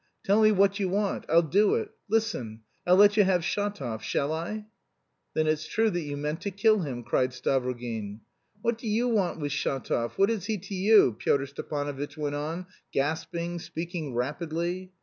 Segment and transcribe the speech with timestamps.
[0.23, 1.27] Tell me what you want.
[1.29, 1.91] I'll do it.
[2.09, 2.61] Listen.
[2.87, 4.01] I'll let you have Shatov.
[4.01, 4.65] Shall I?"
[5.35, 8.21] "Then it's true that you meant to kill him?" cried Stavrogin.
[8.63, 10.13] "What do you want with Shatov?
[10.17, 14.91] What is he to you?" Pyotr Stepanovitch went on, gasping, speaking rapidly.